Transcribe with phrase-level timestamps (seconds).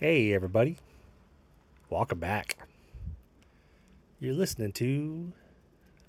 [0.00, 0.76] Hey, everybody.
[1.90, 2.56] Welcome back.
[4.20, 5.32] You're listening to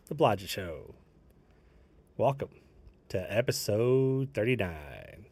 [0.07, 0.93] The Blodgett Show.
[2.15, 2.49] Welcome
[3.07, 5.25] to episode 39.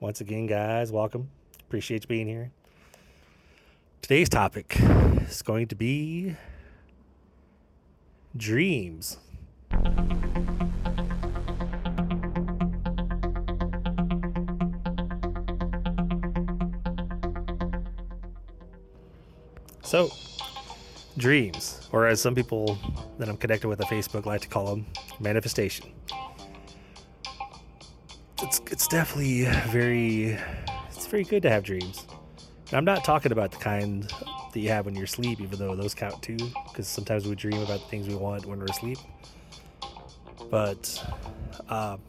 [0.00, 1.30] Once again, guys, welcome.
[1.60, 2.50] Appreciate you being here.
[4.00, 6.34] Today's topic is going to be
[8.36, 9.18] dreams.
[19.82, 20.10] So,
[21.18, 22.78] dreams, or as some people
[23.18, 24.86] that I'm connected with on Facebook like to call them,
[25.20, 25.92] manifestation.
[28.40, 30.38] It's it's definitely very
[30.88, 32.06] it's very good to have dreams.
[32.68, 34.10] And I'm not talking about the kind
[34.52, 36.36] that you have when you're asleep, even though those count too,
[36.68, 38.98] because sometimes we dream about the things we want when we're asleep.
[40.50, 41.02] But
[41.68, 42.00] um,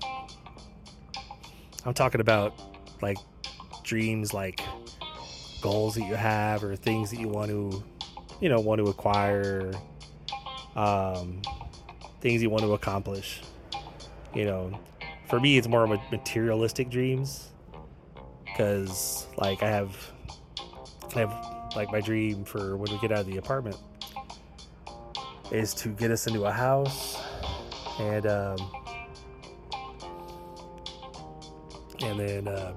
[1.86, 2.54] I'm talking about
[3.02, 3.18] like
[3.84, 4.62] dreams, like
[5.62, 7.84] goals that you have, or things that you want to,
[8.42, 9.72] you know, want to acquire,
[10.76, 11.42] um,
[12.22, 13.42] things you want to accomplish.
[14.34, 14.80] You know,
[15.30, 17.52] for me, it's more materialistic dreams
[18.46, 19.96] because, like, I have,
[21.16, 23.78] I have like my dream for when we get out of the apartment
[25.52, 27.22] is to get us into a house
[28.00, 28.58] and um,
[32.02, 32.74] and then uh,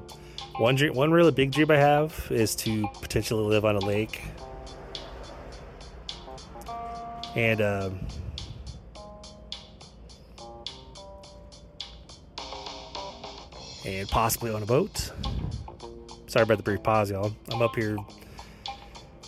[0.59, 4.23] one dream, one really big dream I have is to potentially live on a lake
[7.35, 8.01] and um,
[13.85, 15.13] and possibly on a boat.
[16.27, 17.35] Sorry about the brief pause, y'all.
[17.51, 17.97] I'm up here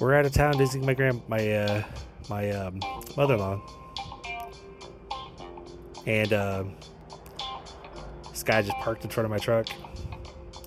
[0.00, 1.82] we're out of town visiting my grand my uh,
[2.28, 2.80] my um,
[3.16, 3.60] mother-in-law,
[6.06, 6.64] and uh,
[8.30, 9.68] this guy just parked in front of my truck,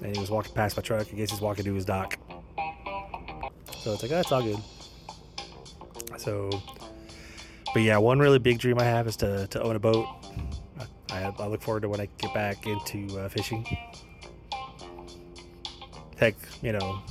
[0.03, 1.07] and he was walking past my truck.
[1.11, 2.17] I guess he's walking to his dock.
[3.79, 4.59] So it's like, oh, that's all good.
[6.17, 6.51] So,
[7.73, 10.07] but yeah, one really big dream I have is to, to own a boat.
[11.09, 13.65] I, I look forward to when I get back into uh, fishing.
[16.17, 17.01] Heck, you know,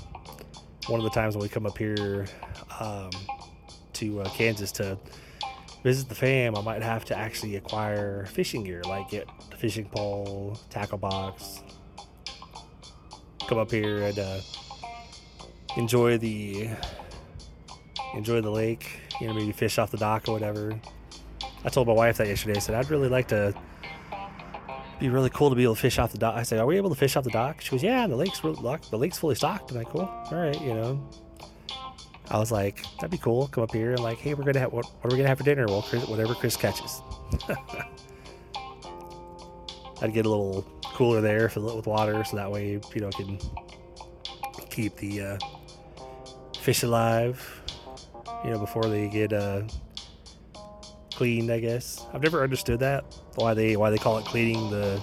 [0.91, 2.27] one of the times when we come up here
[2.81, 3.11] um,
[3.93, 4.99] to uh, Kansas to
[5.85, 9.87] visit the fam, I might have to actually acquire fishing gear, like get a fishing
[9.89, 11.63] pole, tackle box,
[13.47, 14.41] come up here and uh,
[15.77, 16.69] enjoy the
[18.15, 19.01] enjoy the lake.
[19.21, 20.79] You know, maybe fish off the dock or whatever.
[21.65, 22.57] I told my wife that yesterday.
[22.57, 23.55] I said I'd really like to
[25.01, 26.37] be really cool to be able to fish off the dock.
[26.37, 28.45] I said, "Are we able to fish off the dock?" She goes, "Yeah, the lake's
[28.45, 28.91] locked.
[28.91, 31.09] The lake's fully stocked." I'm like, "Cool, all right, you know."
[32.31, 33.49] I was like, "That'd be cool.
[33.49, 35.39] Come up here and like, hey, we're gonna have what, what are we gonna have
[35.39, 35.67] for dinner?
[35.67, 37.03] Well, Chris, whatever Chris catches."
[40.03, 43.11] I'd get a little cooler there, fill it with water, so that way you know
[43.11, 43.39] can
[44.71, 45.39] keep the uh,
[46.59, 47.63] fish alive.
[48.45, 49.63] You know, before they get uh,
[51.21, 52.07] cleaned, I guess.
[52.15, 53.05] I've never understood that
[53.35, 54.99] why they why they call it cleaning the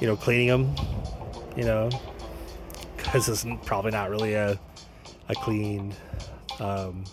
[0.00, 0.74] you know cleaning them,
[1.56, 1.88] you know,
[2.96, 4.58] because it's probably not really a
[5.28, 5.94] a clean.
[6.58, 7.04] Um,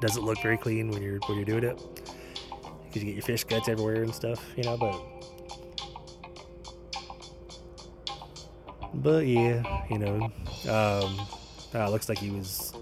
[0.00, 1.78] doesn't look very clean when you're when you're doing it
[2.84, 4.76] because you get your fish guts everywhere and stuff, you know.
[4.76, 5.00] But
[8.92, 10.30] but yeah, you know,
[10.68, 11.26] um,
[11.74, 12.74] uh, looks like he was.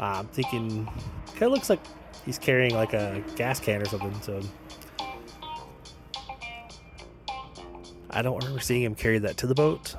[0.00, 0.86] Uh, I'm thinking,
[1.34, 1.78] kind of looks like
[2.24, 4.14] he's carrying like a gas can or something.
[4.22, 4.40] So
[8.10, 9.96] I don't remember seeing him carry that to the boat,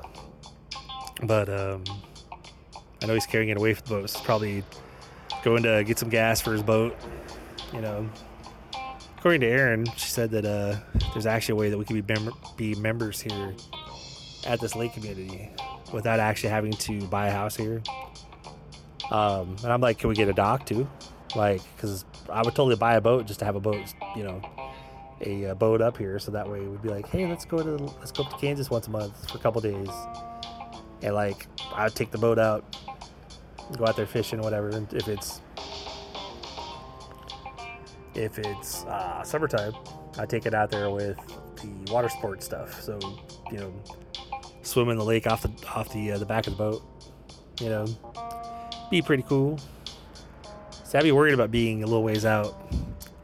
[1.22, 1.84] but um,
[3.02, 4.10] I know he's carrying it away from the boat.
[4.10, 4.62] So probably
[5.42, 6.96] going to get some gas for his boat.
[7.72, 8.08] You know,
[9.18, 10.76] according to Erin, she said that uh,
[11.12, 13.54] there's actually a way that we could be mem- be members here
[14.46, 15.50] at this lake community
[15.92, 17.82] without actually having to buy a house here.
[19.10, 20.88] Um, and I'm like, can we get a dock too?
[21.34, 24.40] Like, because I would totally buy a boat just to have a boat, you know,
[25.24, 27.84] a, a boat up here, so that way we'd be like, hey, let's go to
[27.98, 29.88] let's go up to Kansas once a month for a couple days,
[31.02, 32.76] and like I would take the boat out,
[33.76, 34.68] go out there fishing, whatever.
[34.70, 35.40] And if it's
[38.14, 39.74] if it's uh, summertime,
[40.18, 41.18] I take it out there with
[41.56, 42.80] the water sports stuff.
[42.80, 42.98] So
[43.50, 43.72] you know,
[44.62, 46.82] swim in the lake off the off the uh, the back of the boat.
[47.60, 47.86] You know,
[48.90, 49.60] be pretty cool.
[50.94, 52.72] I'd be worried about being a little ways out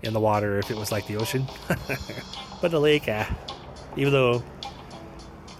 [0.02, 1.46] in the water if it was like the ocean.
[2.60, 3.28] but the lake, ah,
[3.96, 4.42] even though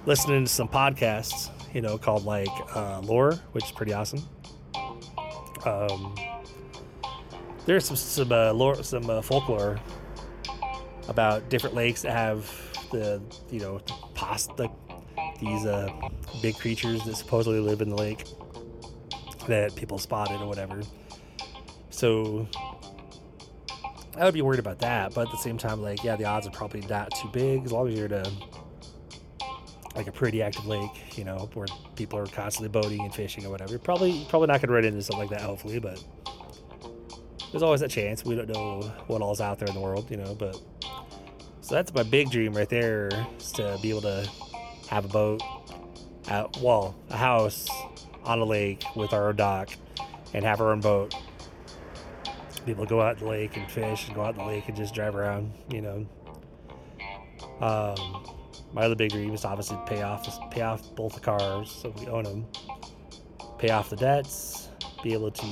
[0.07, 4.27] listening to some podcasts, you know, called like uh, Lore, which is pretty awesome.
[5.65, 6.17] Um,
[7.67, 9.79] there's some some uh, lore, some uh, folklore
[11.09, 12.51] about different lakes that have
[12.91, 13.21] the
[13.51, 13.79] you know
[14.15, 14.69] pos the,
[15.41, 15.89] these uh,
[16.43, 18.25] big creatures that supposedly live in the lake
[19.47, 20.81] that people spotted or whatever.
[22.01, 22.49] So
[24.17, 26.47] I would be worried about that, but at the same time, like yeah, the odds
[26.47, 28.33] are probably not too big as long as you're at a
[29.95, 31.67] like a pretty active lake, you know, where
[31.97, 33.79] people are constantly boating and fishing or whatever.
[33.79, 36.03] Probably probably not gonna run into something like that, hopefully, but
[37.53, 38.25] there's always that chance.
[38.25, 40.59] We don't know what all's out there in the world, you know, but
[41.61, 44.27] so that's my big dream right there is to be able to
[44.89, 45.43] have a boat
[46.29, 47.69] at well, a house
[48.25, 49.69] on a lake with our own dock
[50.33, 51.15] and have our own boat.
[52.67, 55.17] People go out the lake and fish and go out the lake and just drive
[55.17, 56.07] around, you know.
[57.61, 58.27] Um,
[58.73, 62.07] my other big dream is obviously pay off pay off both the cars so we
[62.07, 62.47] own them,
[63.59, 64.69] pay off the debts,
[65.03, 65.47] be able to.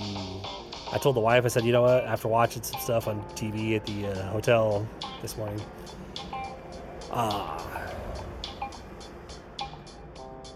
[0.90, 2.04] I told the wife, I said, you know what?
[2.04, 4.88] After watching some stuff on TV at the uh, hotel
[5.20, 5.60] this morning,
[7.10, 7.58] uh,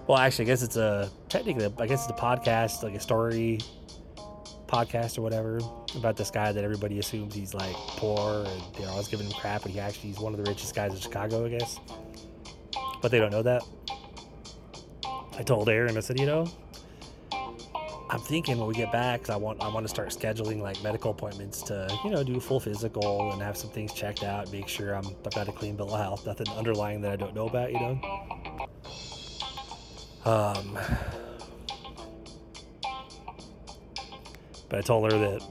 [0.07, 3.61] well, actually, I guess it's a technically, I guess it's a podcast, like a story
[4.73, 5.61] podcast or whatever
[5.95, 9.63] about this guy that everybody assumes he's like poor and they're always giving him crap,
[9.63, 11.79] but he actually he's one of the richest guys in Chicago, I guess
[13.03, 13.63] but they don't know that.
[15.37, 16.47] I told Aaron, I said, you know,
[18.09, 21.11] I'm thinking when we get back, I want I want to start scheduling like medical
[21.11, 24.69] appointments to you know do a full physical and have some things checked out, make
[24.69, 27.49] sure I'm I've got a clean bill of health, nothing underlying that I don't know
[27.49, 28.69] about, you know.
[30.25, 30.79] Um,
[34.73, 35.43] but I told her that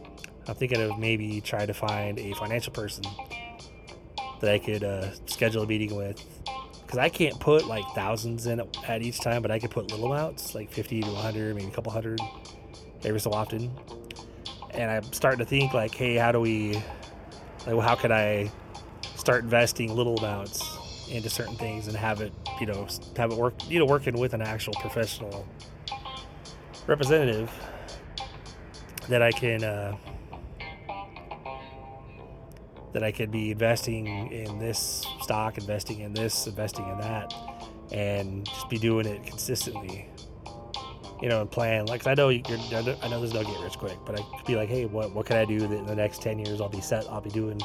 [0.47, 3.03] I'm thinking of maybe trying to find a financial person
[4.39, 6.25] that I could uh, schedule a meeting with
[6.81, 10.12] because I can't put like thousands in at each time, but I could put little
[10.12, 12.19] amounts, like 50 to 100, maybe a couple hundred
[13.03, 13.71] every so often.
[14.71, 16.81] And I'm starting to think like, hey, how do we,
[17.67, 18.51] like, how could I
[19.17, 23.53] start investing little amounts into certain things and have it, you know, have it work,
[23.69, 25.47] you know, working with an actual professional
[26.88, 27.51] representative
[29.09, 29.95] that I can, uh,
[32.94, 37.33] that I could be investing in this stock, investing in this, investing in that,
[37.92, 40.07] and just be doing it consistently.
[41.21, 43.98] You know, and plan like I know you're, I know there's no get rich quick,
[44.07, 46.21] but I could be like, hey, what what can I do that in the next
[46.21, 47.62] ten years I'll be set, I'll be doing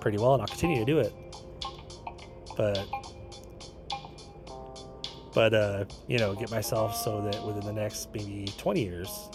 [0.00, 1.12] pretty well, and I'll continue to do it.
[2.56, 2.86] But
[5.34, 9.28] but uh, you know, get myself so that within the next maybe 20 years,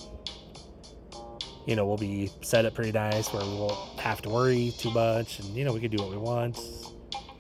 [1.65, 4.91] you know, we'll be set up pretty nice where we won't have to worry too
[4.91, 6.59] much and, you know, we can do what we want.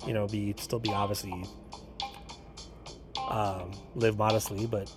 [0.05, 1.43] You know, be still be obviously
[3.29, 4.91] um, live modestly, but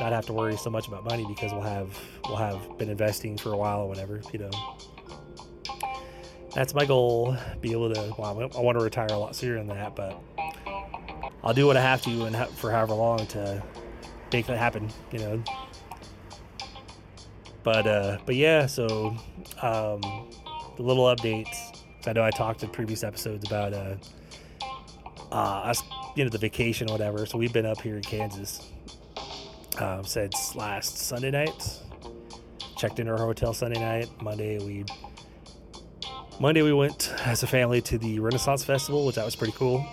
[0.00, 3.36] not have to worry so much about money because we'll have we'll have been investing
[3.36, 4.50] for a while or whatever, you know.
[6.54, 7.36] That's my goal.
[7.60, 8.14] Be able to.
[8.18, 10.20] Well, I want to retire a lot sooner than that, but
[11.44, 13.62] I'll do what I have to and for however long to
[14.32, 14.90] make that happen.
[15.12, 15.44] You know
[17.62, 19.16] but uh, but yeah, so
[19.62, 20.00] um,
[20.76, 21.78] the little updates.
[22.06, 23.96] I know I talked in previous episodes about uh,
[25.30, 25.82] uh, us,
[26.16, 27.26] you know, the vacation or whatever.
[27.26, 28.70] So we've been up here in Kansas
[29.78, 31.80] um, since last Sunday night.
[32.78, 34.08] Checked into our hotel Sunday night.
[34.22, 34.84] Monday we
[36.40, 39.86] Monday we went as a family to the Renaissance Festival, which that was pretty cool.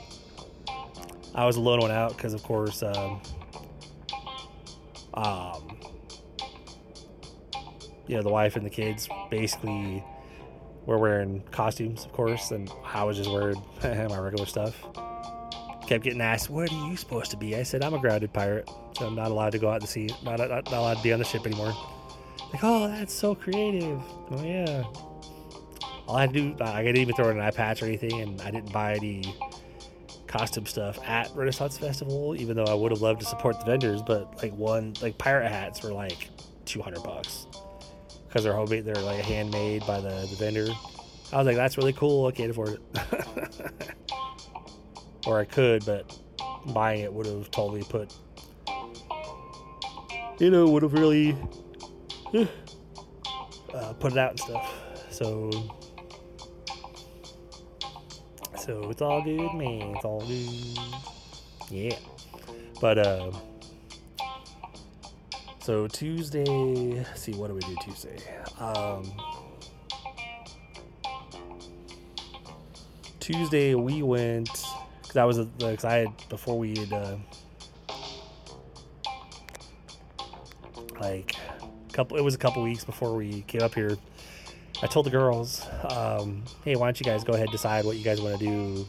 [1.36, 3.22] I was alone one out because, of course, um,
[5.14, 5.67] um,
[8.08, 10.04] you know the wife and the kids basically
[10.86, 14.82] were wearing costumes, of course, and I was just wearing my regular stuff.
[15.86, 18.70] Kept getting asked, "What are you supposed to be?" I said, "I'm a grounded pirate,
[18.98, 20.10] so I'm not allowed to go out to sea.
[20.24, 21.74] Not, not, not allowed to be on the ship anymore."
[22.54, 24.02] Like, oh, that's so creative.
[24.32, 24.84] Oh yeah.
[26.08, 28.22] All I had to do, I didn't even throw in an eye patch or anything,
[28.22, 29.36] and I didn't buy any
[30.28, 34.02] costume stuff at Renaissance Festival, even though I would have loved to support the vendors.
[34.02, 36.30] But like one, like pirate hats were like
[36.66, 37.48] 200 bucks
[38.38, 38.86] because they're homemade.
[38.86, 40.68] They're like handmade by the, the vendor.
[41.34, 42.28] I was like, that's really cool.
[42.28, 42.82] I can't afford it.
[45.26, 46.16] or I could, but
[46.68, 48.14] buying it would have totally put,
[50.38, 51.36] you know, would have really
[53.74, 54.72] uh, put it out and stuff.
[55.10, 55.50] So,
[58.56, 59.96] so it's all good, man.
[59.96, 60.78] It's all good.
[61.72, 61.98] Yeah.
[62.80, 63.32] But, uh,
[65.68, 68.16] so Tuesday, see what do we do Tuesday?
[68.58, 69.12] Um,
[73.20, 74.50] Tuesday we went
[75.02, 77.18] because I was because I had before we had uh,
[81.02, 81.36] like
[81.92, 83.98] couple it was a couple weeks before we came up here.
[84.82, 87.98] I told the girls, um, hey, why don't you guys go ahead and decide what
[87.98, 88.88] you guys want to do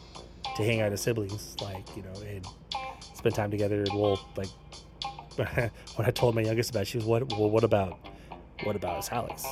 [0.55, 2.47] to hang out as siblings, like you know, and
[3.15, 3.83] spend time together.
[3.83, 4.47] And we'll like
[5.99, 7.29] when I told my youngest about, she was, what?
[7.33, 7.99] Well, what about
[8.63, 9.45] what about his Alex?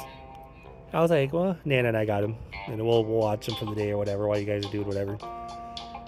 [0.93, 2.37] I was like, well, Nana and I got him,
[2.67, 4.87] and we'll, we'll watch him for the day or whatever while you guys are doing
[4.87, 5.17] whatever.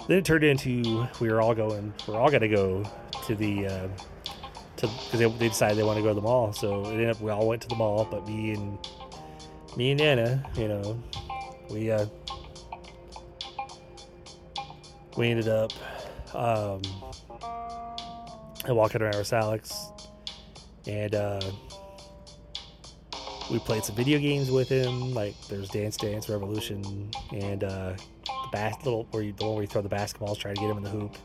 [0.07, 2.89] Then it turned into we were all going, we're all gonna go
[3.25, 3.87] to the uh,
[4.77, 6.53] to because they, they decided they want to go to the mall.
[6.53, 8.79] So it ended up we all went to the mall, but me and
[9.75, 11.03] me and Nana, you know,
[11.69, 12.05] we uh,
[15.17, 15.73] we ended up
[16.33, 16.81] um,
[18.69, 19.91] walking around with Alex,
[20.89, 21.39] and uh,
[23.51, 25.13] we played some video games with him.
[25.13, 27.93] Like there's Dance Dance Revolution and uh,
[28.25, 30.69] the bas- little where you, the one where you throw the basketballs, try to get
[30.69, 31.15] him in the hoop.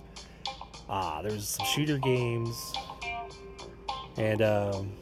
[0.89, 2.75] Ah, there's some shooter games,
[4.19, 4.93] and um,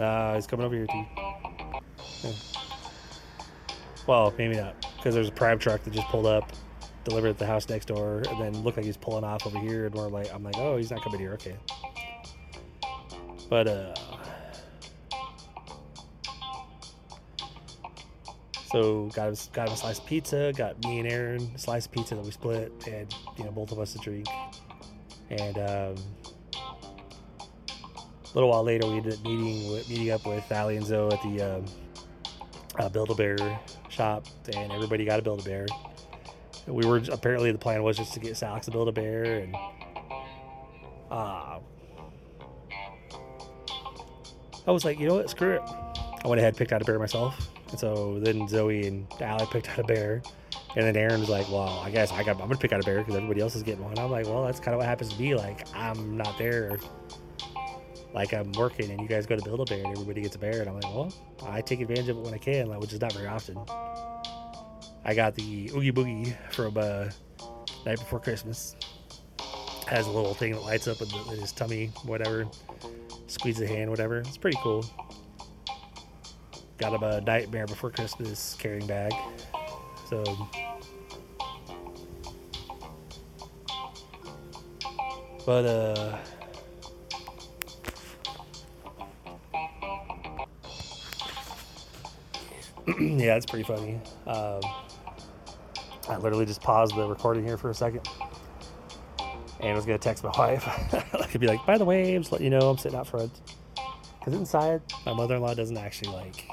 [0.00, 1.04] uh, he's coming over here too.
[4.08, 6.50] Well, maybe not, because there's a prime truck that just pulled up,
[7.04, 9.86] delivered at the house next door, and then looked like he's pulling off over here,
[9.86, 11.56] and we're like, I'm like, oh, he's not coming here, okay.
[13.48, 13.94] But uh,
[18.70, 21.86] so got him, got him a slice of pizza, got me and Aaron a slice
[21.86, 24.28] of pizza that we split, and you know both of us a drink,
[25.30, 25.94] and um,
[28.30, 31.22] a little while later we ended up meeting meeting up with Ali and Zoe at
[31.22, 31.64] the um,
[32.78, 33.36] uh, Build a Bear
[33.88, 35.66] shop, and everybody got a Build a Bear.
[36.66, 39.54] We were apparently the plan was just to get Alex to build a bear, and
[41.10, 41.58] uh,
[44.66, 45.62] I was like, you know what, screw it.
[45.62, 49.46] I went ahead, and picked out a bear myself, and so then Zoe and Ali
[49.50, 50.22] picked out a bear,
[50.76, 52.84] and then Aaron was like, well, I guess I got, I'm gonna pick out a
[52.84, 53.98] bear because everybody else is getting one.
[53.98, 55.34] I'm like, well, that's kind of what happens to me.
[55.34, 56.78] Like I'm not there
[58.12, 60.38] like I'm working and you guys go to build a bear and everybody gets a
[60.38, 61.12] bear and I'm like, well,
[61.46, 63.56] I take advantage of it when I can, like, which is not very often.
[65.10, 67.10] I got the Oogie Boogie from uh,
[67.84, 68.76] Night Before Christmas.
[69.88, 72.46] Has a little thing that lights up the, his tummy, whatever.
[73.26, 74.18] Squeeze the hand, whatever.
[74.18, 74.84] It's pretty cool.
[76.78, 79.12] Got him a Nightmare Before Christmas carrying bag.
[80.08, 80.22] So
[85.44, 86.18] but uh
[93.00, 94.00] yeah, it's pretty funny.
[94.28, 94.60] Um,
[96.10, 98.06] I literally just paused the recording here for a second
[99.60, 100.66] and I was gonna text my wife.
[101.14, 103.06] I could be like, by the way, I'm just letting you know I'm sitting out
[103.06, 103.32] front.
[104.18, 106.46] Because inside, my mother-in-law doesn't actually like.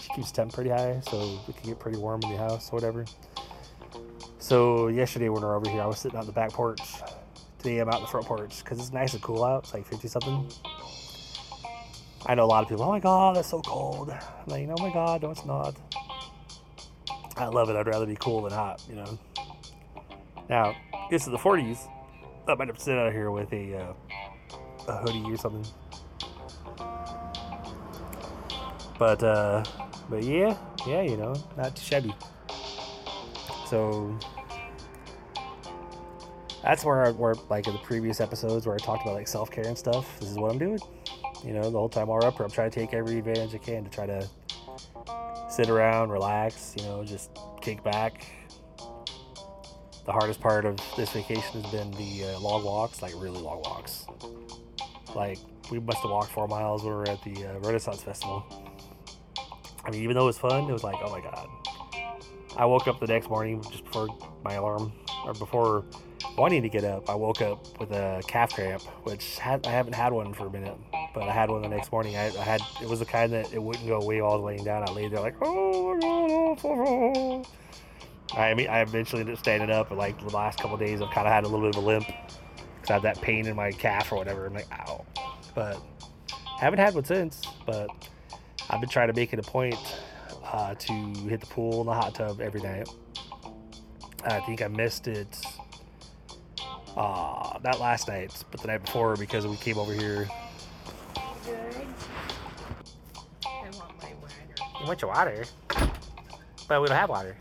[0.00, 2.76] She keeps temp pretty high, so it can get pretty warm in the house or
[2.76, 3.04] whatever.
[4.38, 6.80] So yesterday when we were over here, I was sitting out the back porch.
[7.58, 9.64] Today I'm out the front porch because it's nice and cool out.
[9.64, 10.46] It's like 50 something.
[12.26, 12.84] I know a lot of people.
[12.84, 14.10] Oh my god, that's so cold.
[14.10, 15.74] I'm like, oh my god, no, it's not.
[17.36, 17.76] I love it.
[17.76, 19.18] I'd rather be cool than hot, you know.
[20.48, 20.76] Now,
[21.10, 21.88] this is the 40s.
[22.46, 23.92] I might have to sit out here with a uh,
[24.86, 25.66] a hoodie or something.
[28.98, 29.64] But uh,
[30.08, 32.14] but yeah, yeah, you know, not too shabby.
[33.66, 34.16] So
[36.62, 39.50] that's where I, where like in the previous episodes where I talked about like self
[39.50, 40.20] care and stuff.
[40.20, 40.78] This is what I'm doing.
[41.44, 43.58] You know, the whole time we're up here, I'm trying to take every advantage I
[43.58, 44.28] can to try to
[45.54, 46.74] sit around, relax.
[46.76, 47.30] You know, just
[47.60, 48.26] kick back,
[50.04, 53.62] the hardest part of this vacation has been the uh, long walks, like really long
[53.64, 54.06] walks.
[55.14, 55.38] Like
[55.70, 58.44] we must have walked four miles when we were at the uh, Renaissance Festival.
[59.84, 61.48] I mean, even though it was fun, it was like, oh my god.
[62.56, 64.08] I woke up the next morning just before
[64.44, 64.92] my alarm,
[65.24, 65.84] or before
[66.36, 67.08] wanting to get up.
[67.08, 70.76] I woke up with a calf cramp, which I haven't had one for a minute,
[71.14, 72.16] but I had one the next morning.
[72.16, 74.44] I, I had it was the kind that it wouldn't go away while I was
[74.44, 74.88] laying down.
[74.88, 77.44] I laid there like, oh my god, oh,
[78.32, 81.10] I mean, I eventually ended up standing up, but like the last couple days, I've
[81.10, 83.54] kind of had a little bit of a limp because I had that pain in
[83.54, 84.46] my calf or whatever.
[84.46, 85.04] I'm like, ow.
[85.54, 85.80] But
[86.58, 87.42] haven't had one since.
[87.66, 87.90] But
[88.70, 89.78] I've been trying to make it a point
[90.44, 90.92] uh, to
[91.28, 92.88] hit the pool and the hot tub every night.
[94.26, 95.28] I think I missed it
[96.96, 100.28] uh, not last night, but the night before because we came over here.
[101.44, 101.86] Good.
[103.46, 104.34] I want my water.
[104.80, 105.44] You want your water?
[106.68, 107.36] But we don't have water.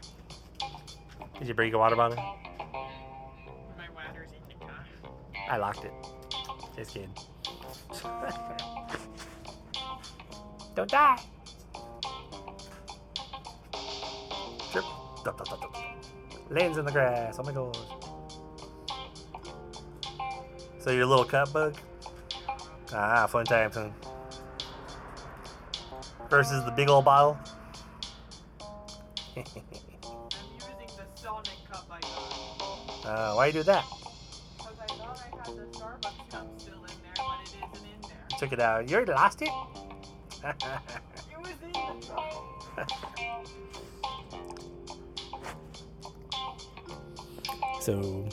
[1.40, 2.18] Did you bring your water bottle?
[2.18, 4.86] My water's in the car.
[5.50, 5.94] I locked it.
[6.76, 7.14] Just kidding.
[10.76, 11.20] Don't die.
[14.72, 14.84] Trip.
[15.24, 15.73] Dup, dup, dup, dup.
[16.54, 17.38] Lands in the grass.
[17.40, 17.76] Oh my gosh.
[20.78, 21.76] So you're a little cut bug?
[22.94, 23.90] Ah, fun times, huh?
[26.30, 27.40] Versus the big old bottle.
[29.36, 29.44] I'm
[30.54, 33.04] using the Sonic cup I got.
[33.04, 33.84] Uh, why you do that?
[34.56, 38.02] Because I thought I had the Starbucks cup still in there, but it isn't in
[38.04, 38.38] there.
[38.38, 38.88] Took it out.
[38.88, 39.50] You already lost it?
[47.84, 48.30] so,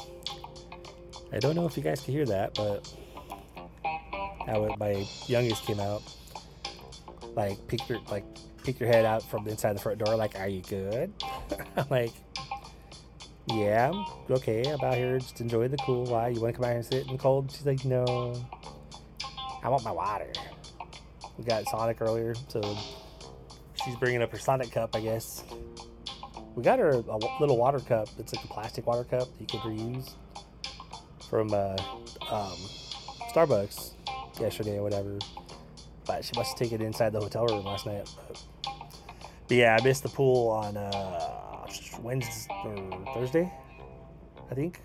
[1.32, 2.88] I don't know if you guys can hear that, but
[4.46, 6.02] how my youngest came out,
[7.34, 8.24] like peek your like
[8.62, 11.12] peek your head out from inside the front door, like, "Are you good?"
[11.76, 12.12] I'm like,
[13.48, 14.62] "Yeah, I'm okay.
[14.70, 16.04] I'm out here just enjoying the cool.
[16.04, 16.28] Why?
[16.28, 18.40] You want to come out here and sit in the cold?" She's like, "No,
[19.64, 20.32] I want my water."
[21.36, 22.60] We got Sonic earlier, so
[23.84, 25.42] she's bringing up her Sonic cup, I guess.
[26.56, 28.08] We got her a little water cup.
[28.18, 30.14] It's like a plastic water cup that you can reuse
[31.28, 31.76] from uh,
[32.28, 32.56] um,
[33.32, 33.92] Starbucks
[34.40, 35.18] yesterday or whatever.
[36.06, 38.10] But she must have taken it inside the hotel room last night.
[38.16, 38.42] But,
[39.46, 41.66] but yeah, I missed the pool on uh,
[42.02, 43.52] Wednesday or Thursday,
[44.50, 44.80] I think.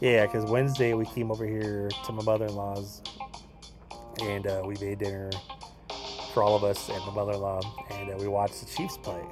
[0.00, 3.00] Yeah, because Wednesday we came over here to my mother-in-law's,
[4.20, 5.30] and uh, we made dinner
[6.34, 7.60] for all of us and my mother-in-law,
[7.92, 9.22] and uh, we watched the Chiefs play.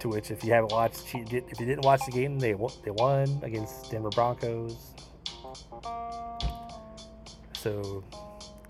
[0.00, 1.14] To which, if you haven't watched, if
[1.60, 2.52] you didn't watch the game, they
[2.84, 4.76] they won against Denver Broncos.
[7.54, 8.04] So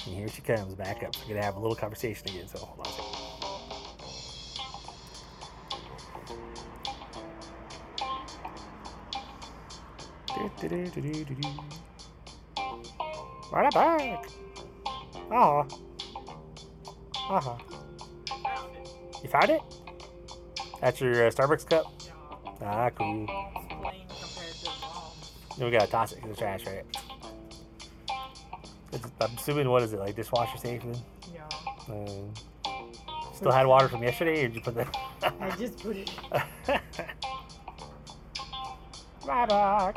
[0.05, 1.17] here she comes back up.
[1.21, 2.47] We're gonna have a little conversation again.
[2.47, 2.93] So hold on.
[13.53, 14.40] Right back.
[15.31, 15.67] Oh.
[17.29, 17.57] Uh huh.
[18.31, 18.89] I found it.
[19.23, 19.61] You found it?
[20.81, 21.85] That's your uh, Starbucks cup?
[22.63, 23.27] Ah, cool.
[23.29, 25.33] It's plain compared to mom's.
[25.57, 26.85] Then we gotta toss it in the trash, right?
[28.93, 30.97] It's, I'm assuming, what is it, like dishwasher safe then?
[31.33, 31.49] Yeah.
[31.89, 32.35] Um,
[33.35, 34.97] still had water from yesterday, or did you put that?
[35.41, 36.11] I just put it.
[39.27, 39.95] Bye bye.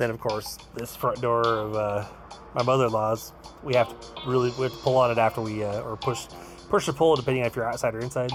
[0.00, 2.06] Then, of course, this front door of uh,
[2.54, 5.82] my mother-in-law's, we have to really we have to pull on it after we uh,
[5.82, 6.26] or push
[6.70, 8.30] push or pull depending on if you're outside or inside.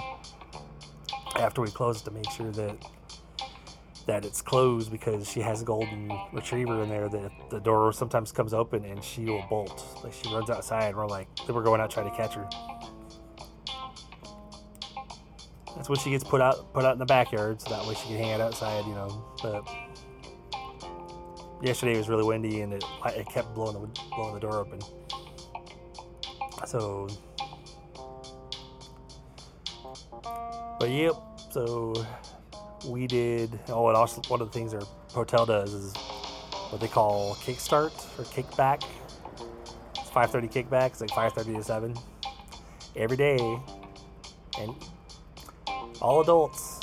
[1.36, 2.78] After we close it to make sure that
[4.06, 8.32] that it's closed because she has a golden retriever in there that the door sometimes
[8.32, 9.84] comes open and she will bolt.
[10.04, 12.48] Like she runs outside and we're like we're going out trying to catch her.
[15.76, 18.10] That's when she gets put out put out in the backyard so that way she
[18.10, 19.26] can hang out outside, you know.
[19.42, 19.68] But
[21.66, 24.80] yesterday was really windy and it, it kept blowing the blowing the door open.
[26.66, 27.08] So
[30.80, 31.16] But yep,
[31.52, 31.94] so
[32.86, 33.60] we did.
[33.70, 35.96] Oh, and also one of the things our hotel does is
[36.70, 38.84] what they call kickstart or kickback.
[39.98, 40.88] It's 5:30 kickback.
[40.88, 41.96] It's like 5:30 to 7
[42.96, 43.40] every day,
[44.60, 44.76] and
[46.02, 46.82] all adults.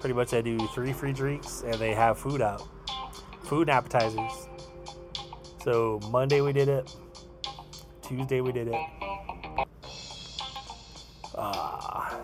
[0.00, 2.62] Pretty much, they do three free drinks and they have food out,
[3.48, 4.46] food and appetizers.
[5.64, 6.94] So Monday we did it.
[8.02, 9.66] Tuesday we did it.
[11.34, 12.14] Uh,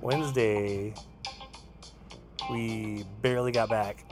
[0.00, 0.92] Wednesday
[2.50, 4.04] we barely got back.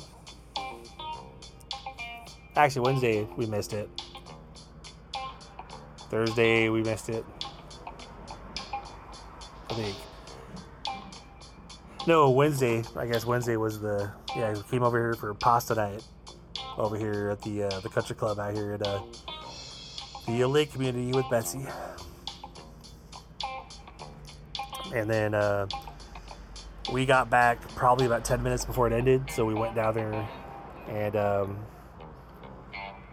[2.55, 3.91] Actually, Wednesday we missed it.
[6.11, 7.25] Thursday we missed it.
[9.69, 9.97] I think.
[12.07, 12.85] No, Wednesday.
[12.95, 14.53] I guess Wednesday was the yeah.
[14.53, 16.05] We came over here for pasta night
[16.79, 19.03] over here at the uh, the country club out here at uh,
[20.29, 21.67] the Lake community with Betsy.
[24.95, 25.67] And then uh,
[26.93, 29.29] we got back probably about 10 minutes before it ended.
[29.31, 30.29] So we went down there.
[30.89, 31.59] And um,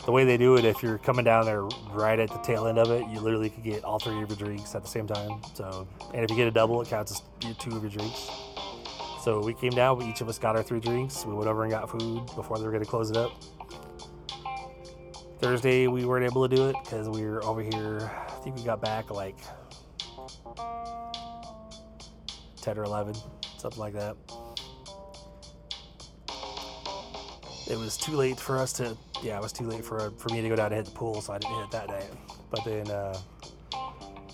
[0.05, 2.77] the way they do it, if you're coming down there right at the tail end
[2.77, 5.41] of it, you literally could get all three of your drinks at the same time.
[5.55, 8.29] So, and if you get a double, it counts as two of your drinks.
[9.23, 11.25] So we came down, each of us got our three drinks.
[11.25, 13.31] We went over and got food before they were going to close it up.
[15.39, 18.11] Thursday, we weren't able to do it because we were over here.
[18.27, 19.37] I think we got back like
[22.61, 23.15] 10 or 11,
[23.57, 24.17] something like that.
[27.71, 30.41] It was too late for us to, yeah, it was too late for for me
[30.41, 32.11] to go down and hit the pool, so I didn't hit it that night.
[32.51, 33.17] But then uh,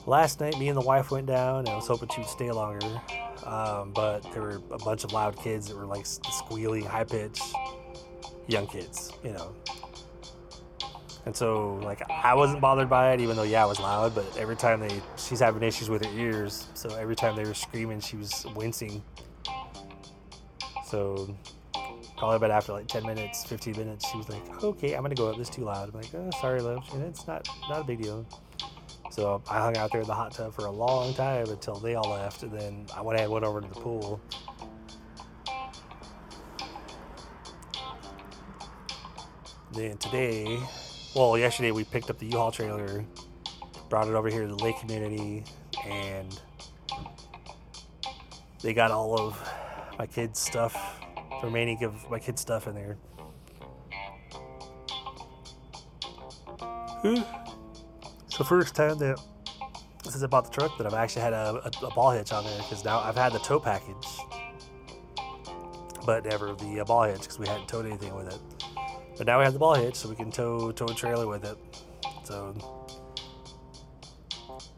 [0.08, 2.50] last night, me and the wife went down, and I was hoping she would stay
[2.50, 3.00] longer.
[3.46, 7.44] Um, but there were a bunch of loud kids that were like squealing, high pitched,
[8.48, 9.54] young kids, you know.
[11.26, 14.16] And so, like, I wasn't bothered by it, even though, yeah, it was loud.
[14.16, 16.68] But every time they, she's having issues with her ears.
[16.74, 19.04] So every time they were screaming, she was wincing.
[20.86, 21.36] So
[22.18, 25.16] probably about after like 10 minutes, 15 minutes, she was like, okay, I'm going to
[25.16, 25.38] go up.
[25.38, 25.90] This is too loud.
[25.90, 26.84] I'm like, oh, sorry, love.
[26.94, 28.26] And it's not, not a big deal.
[29.20, 31.96] So I hung out there in the hot tub for a long time until they
[31.96, 32.42] all left.
[32.42, 34.22] And then I went and went over to the pool.
[39.74, 40.58] Then today,
[41.14, 43.04] well, yesterday we picked up the U-Haul trailer,
[43.90, 45.44] brought it over here to the lake community,
[45.86, 46.40] and
[48.62, 49.38] they got all of
[49.98, 51.02] my kids' stuff,
[51.42, 52.98] the remaining of my kids' stuff in there.
[58.40, 59.20] The first time that
[60.06, 62.46] since I bought the truck that I've actually had a, a, a ball hitch on
[62.46, 64.08] there because now I've had the tow package,
[66.06, 68.40] but never the uh, ball hitch because we hadn't towed anything with it.
[69.18, 71.44] But now we have the ball hitch, so we can tow tow a trailer with
[71.44, 71.58] it.
[72.24, 72.56] So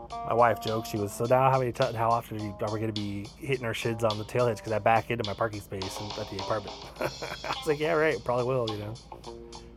[0.09, 2.73] my wife joked she was so now how many t- how often are, you, are
[2.73, 5.23] we going to be hitting our shids on the tail hitch because I back into
[5.27, 6.75] my parking space and, at the apartment.
[6.99, 8.95] I was like, yeah, right, probably will, you know.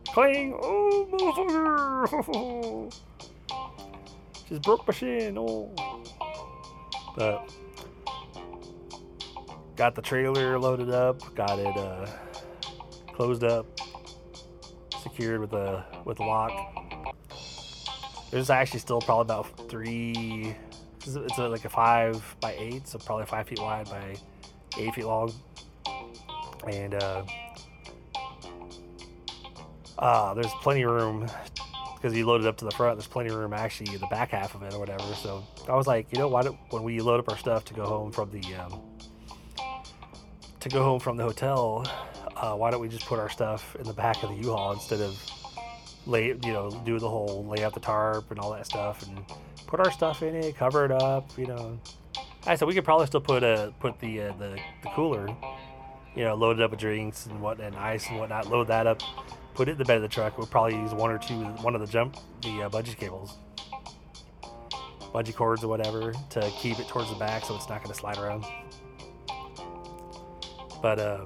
[0.07, 0.57] Clang!
[0.59, 2.91] Oh, motherfucker!
[4.47, 5.37] Just broke my shin.
[5.37, 5.73] Oh.
[7.17, 7.49] But
[9.75, 12.05] got the trailer loaded up, got it uh,
[13.13, 13.65] closed up,
[15.01, 16.51] secured with a with a lock.
[18.31, 20.55] There's actually still probably about three.
[21.05, 24.15] It's like a five by eight, so probably five feet wide by
[24.77, 25.33] eight feet long,
[26.67, 27.23] and uh,
[29.99, 31.27] uh, there's plenty of room
[31.95, 32.97] because you load it up to the front.
[32.97, 35.03] There's plenty of room actually in the back half of it or whatever.
[35.15, 37.73] So I was like, you know, why don't when we load up our stuff to
[37.73, 38.81] go home from the um,
[40.59, 41.85] to go home from the hotel,
[42.35, 45.01] uh, why don't we just put our stuff in the back of the U-Haul instead
[45.01, 45.15] of
[46.05, 49.19] lay, you know, do the whole lay out the tarp and all that stuff and
[49.67, 51.79] put our stuff in it, cover it up, you know.
[52.47, 55.27] I said we could probably still put a put the uh, the, the cooler,
[56.15, 58.47] you know, load it up with drinks and what and ice and whatnot.
[58.47, 59.01] Load that up,
[59.55, 60.37] put it in the bed of the truck.
[60.37, 63.37] We'll probably use one or two, one of the jump the uh, cables,
[65.13, 67.99] bungee cords or whatever to keep it towards the back so it's not going to
[67.99, 68.45] slide around.
[70.81, 71.25] But um,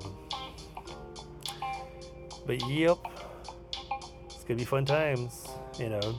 [2.45, 2.97] but yep,
[4.25, 6.15] it's gonna be fun times, you know.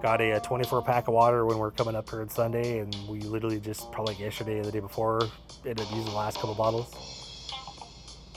[0.00, 2.96] Got a, a 24 pack of water when we're coming up here on Sunday, and
[3.08, 5.20] we literally just probably yesterday or the day before
[5.64, 7.21] ended up using the last couple bottles.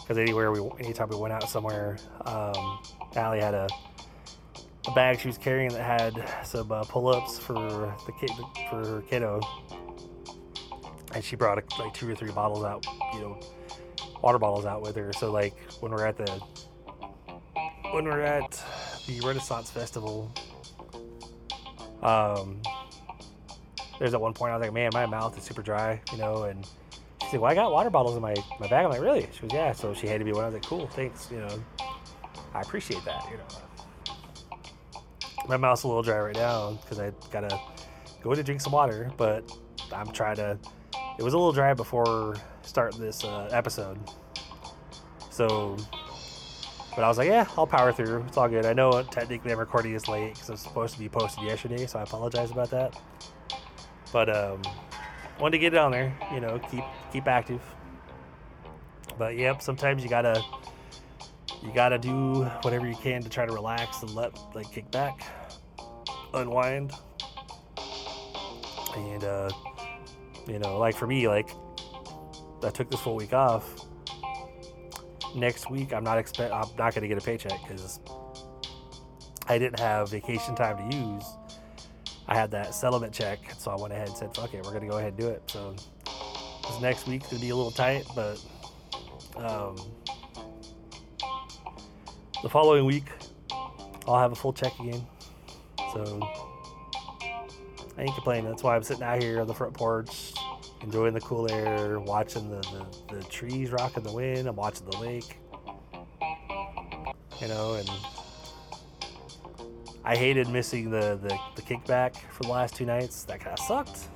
[0.06, 2.80] Because anywhere we, anytime we went out somewhere, um,
[3.16, 3.68] Allie had a,
[4.88, 7.56] a bag she was carrying that had some uh, pull-ups for
[8.06, 8.30] the kid
[8.70, 9.42] for her kiddo,
[11.16, 13.40] and she brought a, like two or three bottles out, you know,
[14.22, 15.12] water bottles out with her.
[15.12, 16.40] So like when we're at the
[17.92, 18.64] when we're at
[19.08, 20.32] the Renaissance Festival,
[22.04, 22.62] um,
[23.98, 26.44] there's at one point I was like, man, my mouth is super dry, you know,
[26.44, 26.68] and
[27.26, 28.86] she's like, well, I got water bottles in my my bag.
[28.86, 29.28] I'm like, really?
[29.34, 29.72] She was, yeah.
[29.74, 30.44] So she handed me one.
[30.44, 31.64] I was like, cool, thanks, you know,
[32.54, 34.16] I appreciate that, you know.
[35.48, 37.60] My mouth's a little dry right now because I gotta
[38.24, 39.52] go to drink some water, but
[39.94, 40.58] I'm trying to.
[41.20, 44.00] It was a little dry before starting this uh, episode,
[45.30, 45.78] so.
[46.96, 48.24] But I was like, yeah, I'll power through.
[48.26, 48.66] It's all good.
[48.66, 52.00] I know technically I'm recording this late because it's supposed to be posted yesterday, so
[52.00, 52.98] I apologize about that.
[54.14, 54.62] But um,
[55.40, 57.62] wanted to get it on there, you know, keep keep active.
[59.18, 60.44] But yep, sometimes you gotta
[61.64, 65.22] you gotta do whatever you can to try to relax and let like kick back,
[66.34, 66.94] unwind,
[68.96, 69.50] and uh,
[70.48, 71.50] you know, like for me, like
[72.64, 73.86] I took this full week off.
[75.36, 78.00] Next week, I'm not expect I'm not gonna get a paycheck because
[79.48, 81.35] I didn't have vacation time to use.
[82.28, 84.88] I had that settlement check, so I went ahead and said, "Fuck it, we're gonna
[84.88, 85.76] go ahead and do it." So
[86.68, 88.44] this next week's gonna be a little tight, but
[89.38, 89.78] um,
[92.42, 93.06] the following week
[94.08, 95.06] I'll have a full check again.
[95.94, 96.20] So
[97.98, 98.50] I ain't complaining.
[98.50, 100.34] That's why I'm sitting out here on the front porch,
[100.82, 102.62] enjoying the cool air, watching the,
[103.08, 104.48] the, the trees rock in the wind.
[104.48, 105.38] I'm watching the lake.
[107.42, 107.90] You know, and
[110.06, 113.24] I hated missing the, the, the kickback for the last two nights.
[113.24, 114.08] That kind of sucked.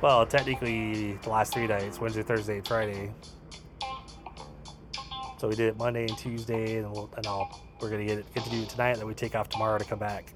[0.00, 3.12] Well, technically, the last three nights Wednesday, Thursday, Friday.
[5.38, 8.18] So we did it Monday and Tuesday, and, we'll, and I'll, we're going to get
[8.18, 10.32] it, get to do it tonight, and then we take off tomorrow to come back.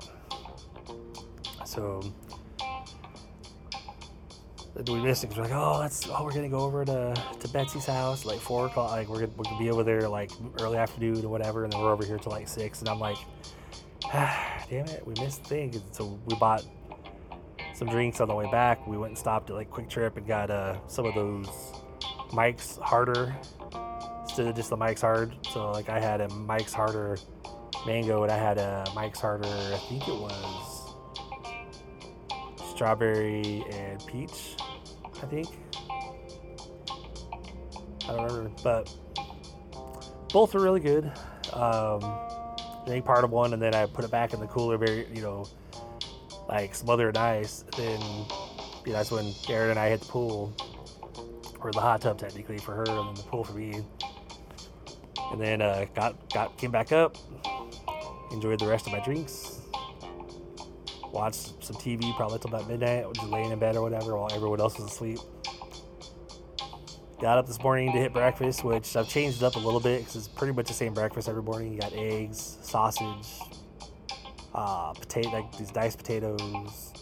[1.65, 2.03] So
[4.89, 7.49] we missed it 'cause we're like, oh, that's oh, we're gonna go over to, to
[7.49, 8.91] Betsy's house like four o'clock.
[8.91, 11.81] Like we're gonna, we're gonna be over there like early afternoon or whatever, and then
[11.81, 12.81] we're over here till like six.
[12.81, 13.17] And I'm like,
[14.13, 15.83] ah, damn it, we missed the thing.
[15.93, 16.65] So we bought
[17.75, 18.87] some drinks on the way back.
[18.87, 21.49] We went and stopped at like QuikTrip and got uh, some of those
[22.33, 23.35] Mike's Harder
[24.23, 25.35] instead of just the Mike's Hard.
[25.51, 27.17] So like I had a Mike's Harder
[27.87, 29.47] mango, and I had a Mike's Harder.
[29.47, 30.73] I think it was
[32.75, 34.57] strawberry and peach.
[35.23, 35.49] I think.
[38.09, 38.95] I don't remember, but
[40.33, 41.07] both were really good.
[41.53, 42.01] Um,
[42.87, 45.23] I part of one, and then I put it back in the cooler, very you
[45.23, 45.47] know,
[46.49, 47.65] like smothered in ice.
[47.77, 50.55] Then you know, that's when Erin and I hit the pool,
[51.61, 53.83] or the hot tub technically for her, and then the pool for me.
[55.33, 57.17] And then uh, got got came back up,
[58.31, 59.46] enjoyed the rest of my drinks,
[61.17, 64.61] watched some TV probably till about midnight, just laying in bed or whatever while everyone
[64.61, 65.19] else was asleep.
[67.21, 70.17] Got up this morning to hit breakfast, which I've changed up a little bit because
[70.17, 71.73] it's pretty much the same breakfast every morning.
[71.73, 73.41] You got eggs, sausage,
[74.55, 76.93] uh, potato, like these diced potatoes.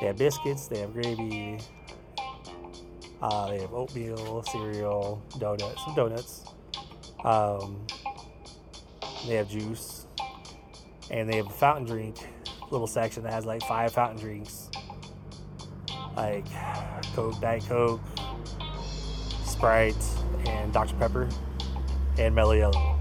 [0.00, 1.58] They have biscuits, they have gravy,
[3.20, 6.44] uh, they have oatmeal, cereal, donuts, some donuts.
[7.22, 7.86] Um,
[9.26, 10.06] they have juice,
[11.10, 12.16] and they have a fountain drink
[12.72, 14.70] little section that has like five fountain drinks,
[16.16, 16.44] like
[17.14, 18.00] Coke, Diet Coke,
[19.44, 20.04] Sprite,
[20.46, 21.28] and Dr Pepper,
[22.18, 22.98] and Mellow Yellow.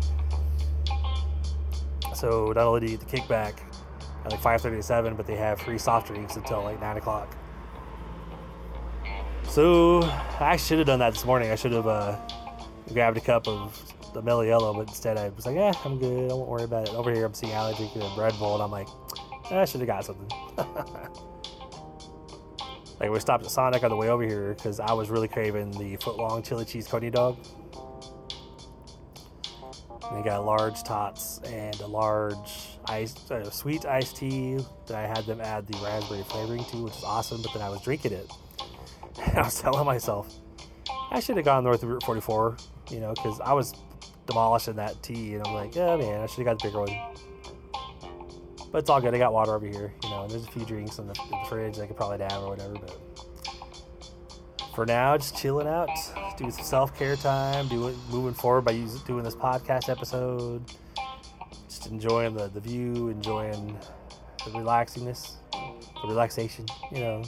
[2.14, 3.54] So not only do you get the kickback
[4.26, 7.36] at like 5:30 to 7, but they have free soft drinks until like 9 o'clock.
[9.48, 10.02] So
[10.40, 11.52] I should have done that this morning.
[11.52, 12.18] I should have uh,
[12.94, 13.82] grabbed a cup of
[14.14, 16.32] the Mellow Yellow, but instead I was like, yeah, I'm good.
[16.32, 16.94] I won't worry about it.
[16.94, 18.88] Over here, I'm seeing Allie drinking a Red Bull, and I'm like,
[19.52, 20.30] I should have got something.
[23.00, 25.72] like we stopped at Sonic on the way over here because I was really craving
[25.72, 27.38] the foot long chili cheese coney dog.
[30.10, 35.08] And they got large tots and a large ice, uh, sweet iced tea that I
[35.08, 37.42] had them add the raspberry flavoring to, which is awesome.
[37.42, 38.32] But then I was drinking it,
[39.22, 40.34] and I was telling myself
[41.12, 42.58] I should have gone north of Route 44,
[42.90, 43.74] you know, because I was
[44.28, 47.31] demolishing that tea, and I'm like, yeah, man, I should have got the bigger one.
[48.72, 49.14] But it's all good.
[49.14, 50.24] I got water over here, you know.
[50.24, 52.52] And there's a few drinks in the, in the fridge I could probably have or
[52.52, 52.74] whatever.
[52.74, 52.98] But
[54.74, 55.90] for now, just chilling out,
[56.38, 60.64] doing some self care time, doing moving forward by using, doing this podcast episode.
[61.68, 63.78] Just enjoying the, the view, enjoying
[64.46, 67.24] the relaxingness, the relaxation, you know.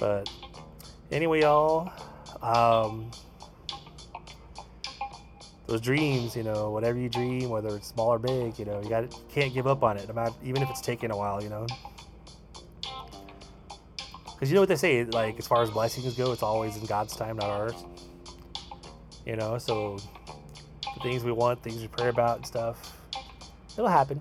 [0.00, 0.28] But
[1.12, 1.92] anyway, y'all.
[2.42, 3.12] Um,
[5.72, 8.88] those dreams, you know, whatever you dream, whether it's small or big, you know, you
[8.88, 11.48] got can't give up on it, no matter, even if it's taking a while, you
[11.48, 11.66] know.
[14.34, 16.84] Because you know what they say, like as far as blessings go, it's always in
[16.84, 17.84] God's time, not ours.
[19.24, 19.98] You know, so
[20.94, 22.98] the things we want, things we pray about, and stuff,
[23.72, 24.20] it'll happen.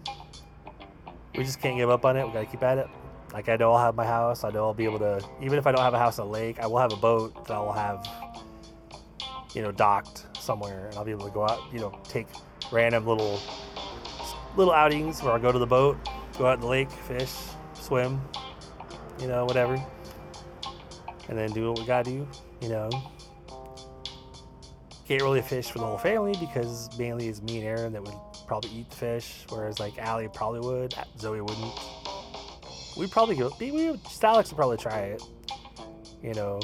[1.36, 2.26] We just can't give up on it.
[2.26, 2.88] We gotta keep at it.
[3.34, 4.44] Like I know I'll have my house.
[4.44, 6.30] I know I'll be able to, even if I don't have a house on a
[6.30, 8.08] lake, I will have a boat that I will have,
[9.54, 12.28] you know, docked somewhere, and I'll be able to go out, you know, take
[12.72, 13.40] random little
[14.56, 15.98] little outings where I'll go to the boat,
[16.38, 17.34] go out in the lake, fish,
[17.74, 18.22] swim,
[19.20, 19.82] you know, whatever,
[21.30, 22.28] and then do what we gotta do,
[22.62, 22.90] you know.
[25.08, 28.16] Can't really fish for the whole family because mainly it's me and Aaron that would
[28.48, 31.80] probably eat the fish, whereas like Allie probably would, Zoe wouldn't.
[32.98, 33.52] We'd probably go.
[33.60, 35.24] We would, Alex would probably try it,
[36.22, 36.60] you know.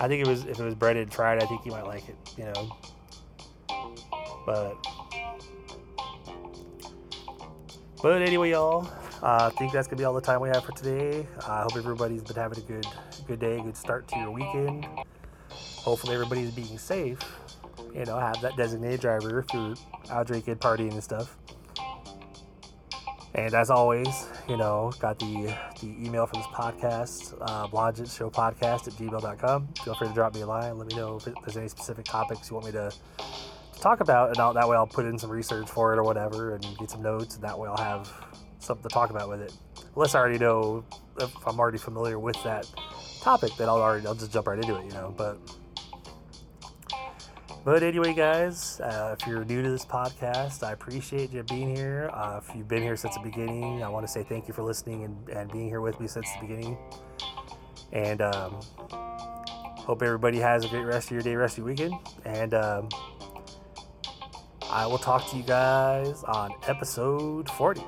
[0.00, 2.08] I think it was if it was breaded and fried, I think you might like
[2.08, 2.76] it, you know.
[4.46, 4.74] But
[8.02, 8.86] but anyway, y'all,
[9.22, 11.26] uh, I think that's gonna be all the time we have for today.
[11.46, 12.86] I uh, hope everybody's been having a good
[13.26, 14.86] good day, good start to your weekend.
[15.50, 17.18] Hopefully, everybody's being safe.
[17.94, 19.74] You know, have that designated driver if you're
[20.10, 21.36] out drinking, partying, and stuff.
[23.34, 28.94] And as always, you know, got the the email for this podcast, uh, Podcast at
[28.94, 29.68] gmail.com.
[29.84, 30.76] Feel free to drop me a line.
[30.76, 32.92] Let me know if there's any specific topics you want me to,
[33.72, 34.30] to talk about.
[34.30, 36.90] And I'll, that way I'll put in some research for it or whatever and get
[36.90, 37.36] some notes.
[37.36, 38.12] And that way I'll have
[38.58, 39.52] something to talk about with it.
[39.94, 40.84] Unless I already know
[41.20, 42.68] if I'm already familiar with that
[43.20, 45.14] topic, then I'll already, I'll just jump right into it, you know.
[45.16, 45.38] But
[47.64, 52.10] but anyway, guys, uh, if you're new to this podcast, I appreciate you being here.
[52.12, 54.62] Uh, if you've been here since the beginning, I want to say thank you for
[54.62, 56.78] listening and, and being here with me since the beginning.
[57.92, 61.94] And um, hope everybody has a great rest of your day, rest of your weekend.
[62.24, 62.88] And um,
[64.70, 67.82] I will talk to you guys on episode 40.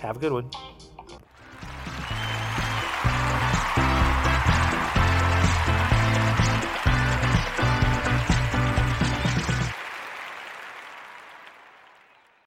[0.00, 0.50] Have a good one.